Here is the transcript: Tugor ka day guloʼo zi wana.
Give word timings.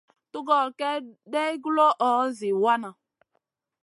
Tugor 0.31 0.67
ka 0.79 0.91
day 1.31 1.53
guloʼo 1.63 2.09
zi 2.37 2.49
wana. 2.63 2.89